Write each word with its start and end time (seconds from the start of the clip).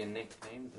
a 0.00 0.06
nickname, 0.06 0.70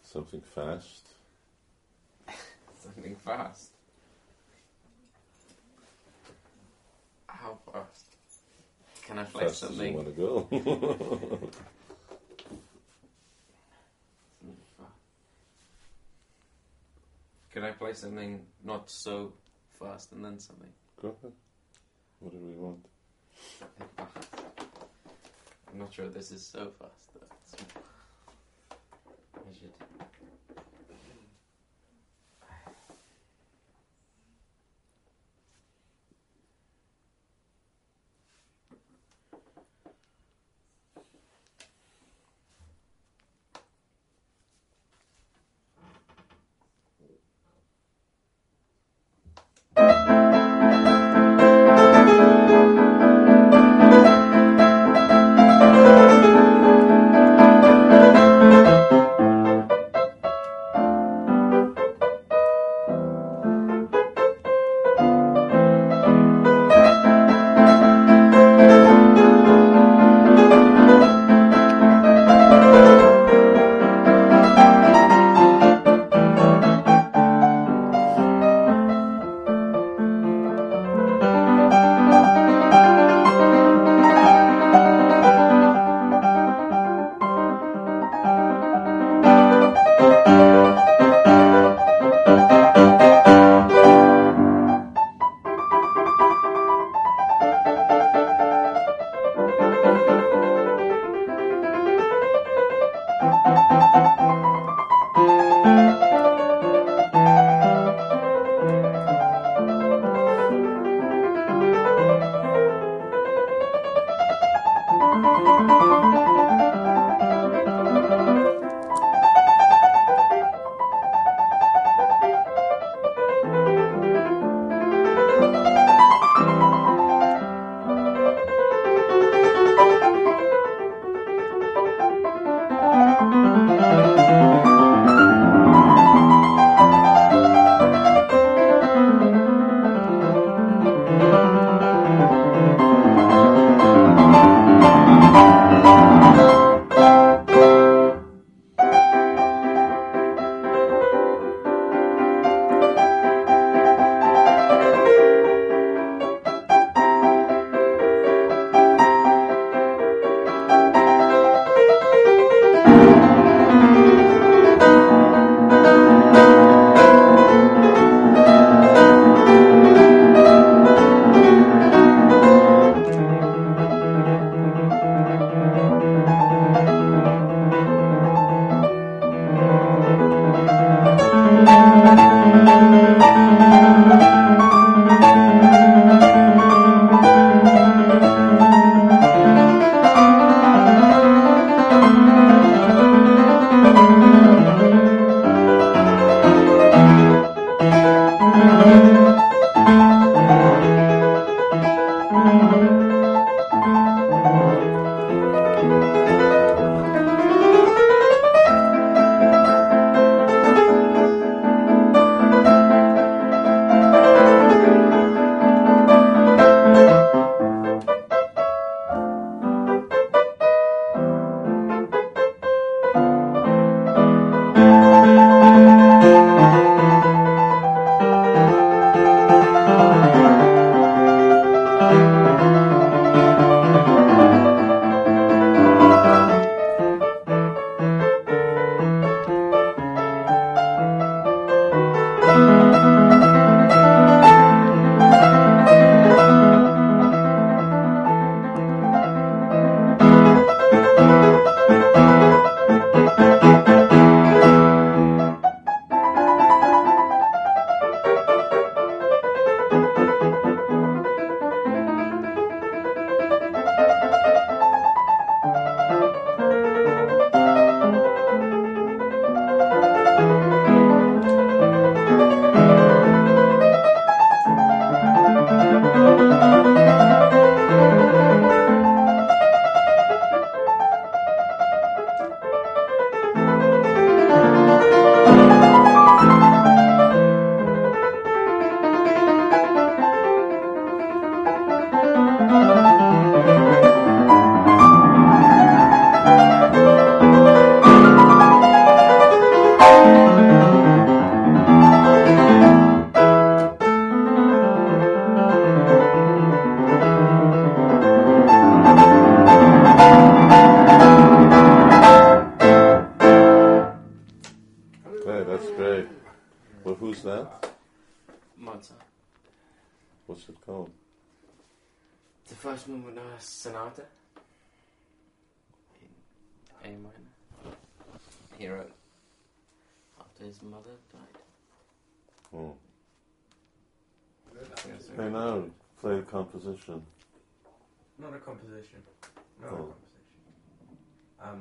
Something 0.03 0.41
fast. 0.41 1.09
Something 2.81 3.17
fast. 3.17 3.73
How 7.27 7.59
fast? 7.71 8.07
Can 9.07 9.19
I 9.19 9.25
play 9.25 9.45
Fast 9.45 9.63
as 9.65 9.71
you 9.71 9.77
something? 9.77 9.95
want 9.95 10.07
to 10.07 10.13
go. 10.15 10.49
fast? 14.79 14.93
Can 17.53 17.65
I 17.65 17.73
play 17.73 17.93
something 17.93 18.41
not 18.65 18.91
so 18.91 19.35
fast 19.79 20.13
and 20.13 20.25
then 20.25 20.39
something 20.39 20.71
go 21.03 21.09
ahead. 21.09 21.33
What 22.21 22.33
do 22.33 22.39
we 22.39 22.55
want? 22.55 22.87
fast? 23.97 24.29
Sure 25.91 26.09
this 26.09 26.31
is 26.31 26.45
so 26.45 26.71
fast 26.79 27.15
though. 27.15 27.28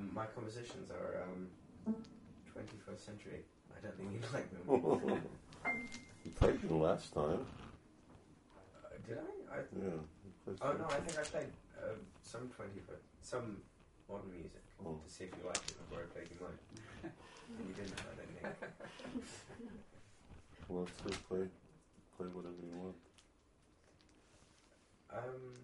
Um, 0.07 0.13
my 0.15 0.25
compositions 0.25 0.89
are 0.91 1.23
um, 1.23 1.95
21st 2.55 3.05
century. 3.05 3.41
I 3.75 3.81
don't 3.85 3.97
think 3.97 4.09
you'd 4.13 4.33
like 4.33 4.49
them. 4.51 5.21
you 6.25 6.31
played 6.31 6.61
them 6.61 6.81
last 6.81 7.13
time. 7.13 7.45
Uh, 8.85 8.89
did 9.07 9.17
I? 9.17 9.55
I? 9.55 9.59
Yeah. 9.77 10.53
Oh 10.61 10.73
no, 10.73 10.85
I 10.85 10.99
think 11.01 11.19
I 11.19 11.23
played 11.23 11.51
uh, 11.81 11.95
some 12.23 12.49
21st, 12.49 13.03
some 13.21 13.57
modern 14.09 14.31
music 14.31 14.61
Oh. 14.85 14.99
to 15.03 15.11
see 15.11 15.23
if 15.25 15.31
you 15.41 15.45
liked 15.47 15.69
it 15.71 15.75
before 15.89 16.03
I 16.03 16.07
played 16.13 16.29
you 16.29 16.37
mine. 16.39 17.11
you 17.67 17.73
didn't, 17.73 17.99
I 17.99 18.13
don't 18.15 18.59
think. 18.61 19.23
Well, 20.69 20.85
just 21.07 21.27
play, 21.27 21.47
play 22.17 22.27
whatever 22.27 22.53
you 22.61 22.77
want. 22.77 22.95
Um, 25.11 25.55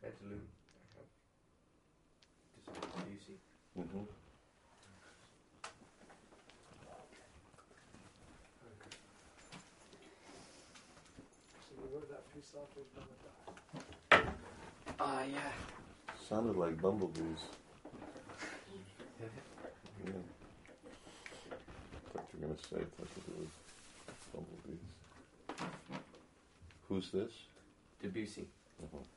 Clair 0.00 0.12
de 0.20 0.28
Lune. 0.28 0.48
I 0.82 0.98
have. 0.98 1.10
Just 2.56 2.66
Debussy. 2.74 3.38
Mm-hmm. 3.78 3.98
So 11.60 11.74
you 11.76 11.94
wrote 11.94 12.08
that 12.08 12.32
piece 12.32 12.52
after 12.56 12.80
his 12.80 12.88
mother. 12.96 14.24
Ah, 14.98 15.24
yeah. 15.24 15.52
Sounded 16.26 16.56
like 16.56 16.80
bumblebees. 16.80 17.50
Yeah. 20.06 20.12
I 21.92 22.12
Thought 22.12 22.28
you 22.32 22.40
were 22.40 22.46
gonna 22.46 22.58
say 22.58 22.76
it 22.76 22.92
like 22.98 23.10
it 23.14 23.24
was 23.38 23.52
bumblebees. 24.32 24.84
Who's 26.88 27.10
this? 27.10 27.32
Debussy. 28.00 28.48
Uh-huh. 28.82 29.15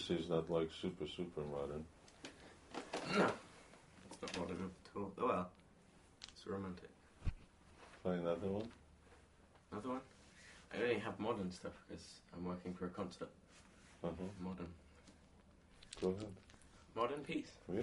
BBC's 0.00 0.28
not 0.28 0.50
like 0.50 0.68
super 0.80 1.06
super 1.16 1.42
modern. 1.42 1.84
No, 3.18 3.30
it's 4.10 4.22
not 4.22 4.38
modern 4.38 4.56
at 4.56 4.96
all. 4.96 5.12
Oh, 5.18 5.26
well, 5.26 5.50
it's 6.32 6.46
romantic. 6.46 6.90
Play 8.02 8.16
another 8.16 8.48
one. 8.48 8.70
Another 9.72 9.88
one? 9.88 10.00
I 10.72 10.82
only 10.82 10.98
have 10.98 11.18
modern 11.18 11.50
stuff 11.52 11.72
because 11.88 12.04
I'm 12.34 12.44
working 12.44 12.74
for 12.74 12.86
a 12.86 12.90
concert. 12.90 13.28
Uh 14.02 14.08
huh. 14.08 14.24
Modern. 14.40 14.68
Go 16.00 16.08
ahead. 16.08 16.26
Modern 16.94 17.20
piece. 17.20 17.50
Yeah. 17.72 17.82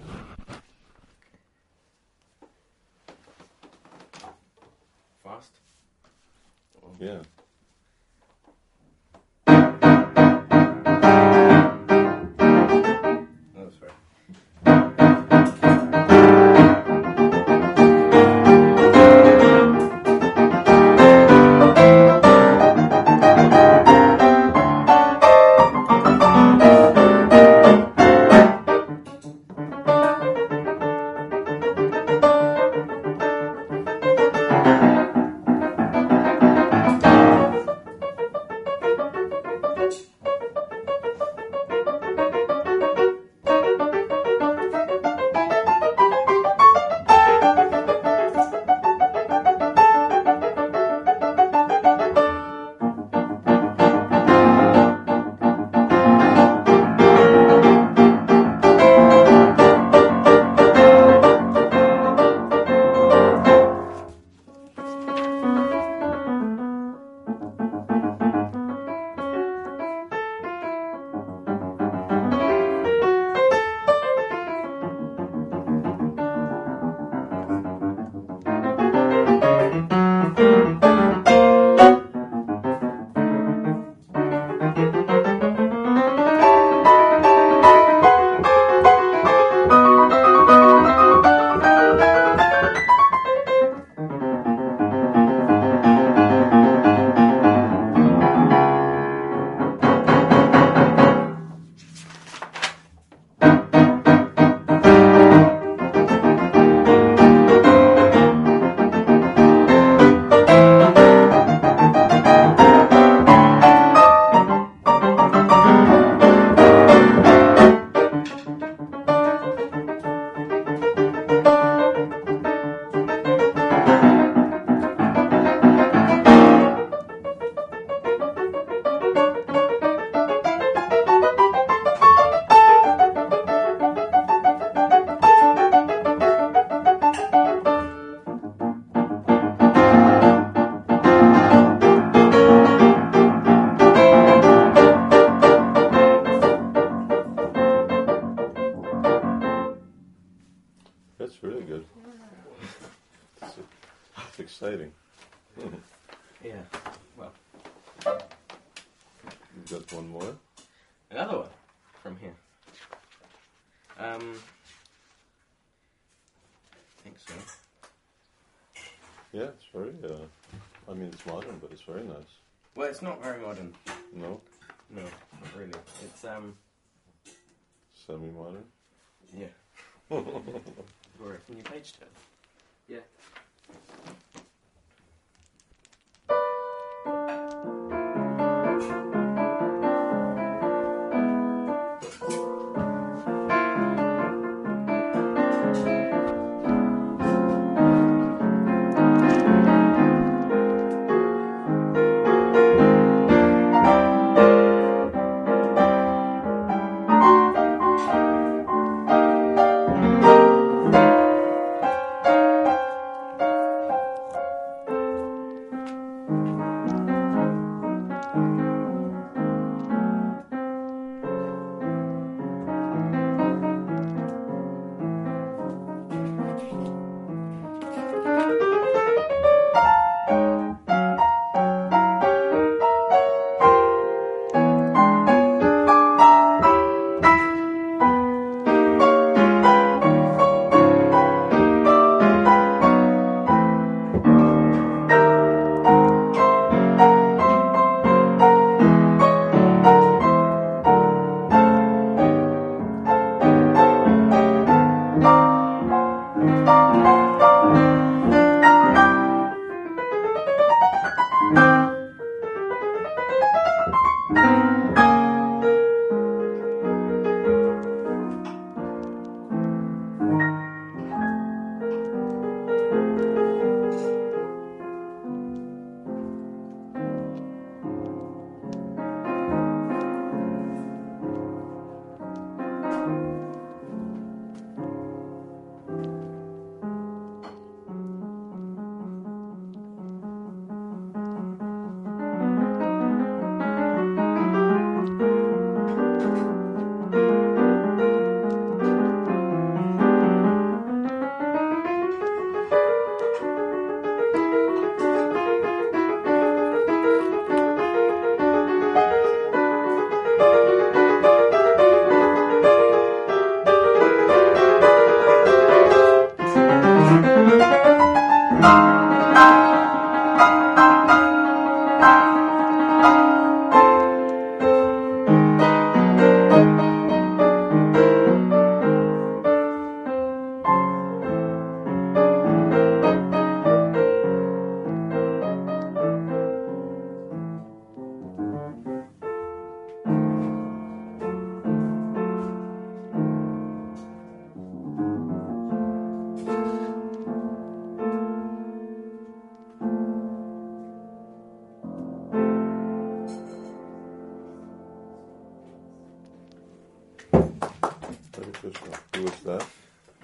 Krishna. 358.60 358.98
Who 359.14 359.22
was 359.22 359.40
that? 359.40 359.66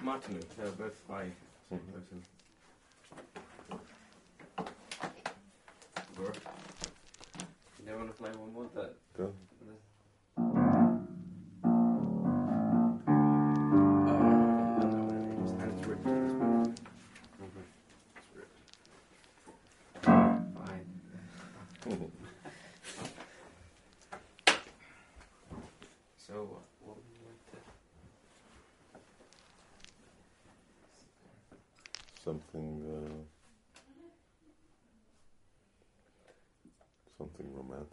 Martin, 0.01 0.39
they're 0.57 0.67
both 0.71 1.07
by 1.07 1.23
same 1.69 1.79
Mhm. 1.79 1.93
person. 1.93 2.23
Bro. 6.15 6.31
You 7.79 7.85
don't 7.85 7.97
want 7.99 8.09
to 8.15 8.21
play 8.21 8.31
one 8.31 8.53
more? 8.53 8.69
That. 8.75 8.95
Go. 9.17 9.33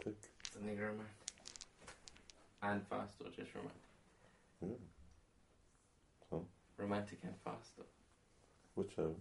Romantic. 0.05 0.29
Hmm. 0.53 0.59
Something 0.59 0.77
romantic. 0.79 1.05
And 2.61 2.87
fast 2.87 3.21
or 3.21 3.29
just 3.29 3.53
romantic? 3.55 3.81
Yeah. 4.61 4.69
So 6.29 6.47
Romantic 6.77 7.19
and 7.23 7.33
fast. 7.43 7.73
Or 7.77 7.85
whichever. 8.75 9.09
Um, 9.09 9.15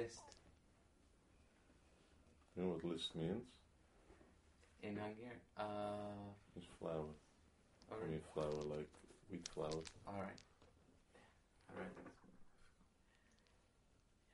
Liszt 0.00 0.20
You 2.56 2.62
know 2.62 2.68
what 2.70 2.84
list 2.84 3.14
means? 3.14 3.44
in 4.82 4.96
Hungarian. 4.96 5.40
Uh, 5.58 6.32
It's 6.56 6.64
flour. 6.78 7.04
I 7.90 7.94
alright. 7.94 8.10
mean 8.10 8.20
flour 8.32 8.62
like 8.64 8.88
wheat 9.30 9.44
flour. 9.54 9.82
Alright. 10.08 10.40
Alright. 11.70 11.92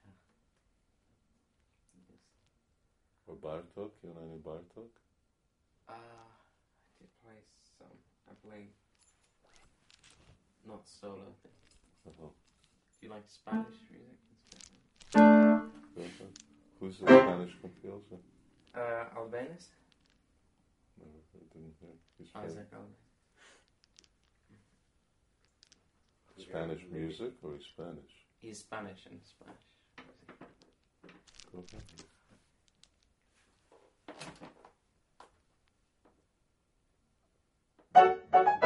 Yeah. 0.05 0.13
Or 3.27 3.35
Bartok. 3.37 3.91
You 4.05 4.11
know 4.11 4.23
any 4.25 4.39
Bartok? 4.39 4.91
Uh, 5.89 5.93
I 5.93 5.95
did 7.01 7.11
play 7.25 7.41
some. 7.79 7.99
I 8.31 8.35
played 8.49 8.71
not 10.67 10.83
solo. 11.01 11.35
Uh-huh. 12.07 12.29
Do 13.01 13.07
you 13.07 13.11
like 13.13 13.25
Spanish 13.29 13.81
music? 13.91 14.19
Who's 16.79 16.99
the 16.99 17.07
Spanish 17.07 17.57
composer? 17.61 18.21
Uh, 18.75 19.05
Albéniz. 19.17 19.69
No, 20.99 21.07
I 21.07 21.39
didn't 21.53 21.75
hear. 21.81 21.91
He's 22.19 22.29
Isaac 22.35 22.71
Spanish 26.39 26.83
music 26.93 27.33
or 27.43 27.53
he's 27.55 27.65
Spanish? 27.65 28.13
He's 28.41 28.59
Spanish 28.59 29.07
and 29.11 29.21
Spanish. 29.25 29.57
Thank 31.53 31.73
you. 38.63 38.66